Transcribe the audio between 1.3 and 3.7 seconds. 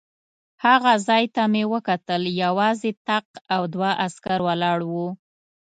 ته چې مې وکتل یوازې طاق او